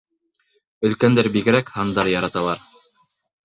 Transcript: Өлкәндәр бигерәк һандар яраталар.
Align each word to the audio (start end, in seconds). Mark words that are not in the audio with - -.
Өлкәндәр 0.89 1.31
бигерәк 1.37 1.71
һандар 1.77 2.13
яраталар. 2.17 2.67